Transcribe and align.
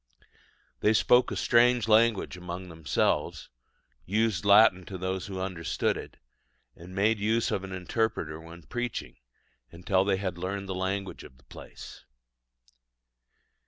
They 0.79 0.93
spoke 0.93 1.29
a 1.29 1.35
strange 1.35 1.87
language 1.87 2.35
among 2.35 2.69
themselves, 2.69 3.49
used 4.03 4.43
Latin 4.45 4.83
to 4.87 4.97
those 4.97 5.27
who 5.27 5.39
understood 5.39 5.95
it, 5.95 6.17
and 6.75 6.95
made 6.95 7.19
use 7.19 7.51
of 7.51 7.63
an 7.63 7.71
interpreter 7.71 8.41
when 8.41 8.63
preaching, 8.63 9.17
until 9.71 10.03
they 10.03 10.17
had 10.17 10.39
learned 10.39 10.67
the 10.67 10.73
language 10.73 11.23
of 11.23 11.37
the 11.37 11.43
place. 11.43 12.03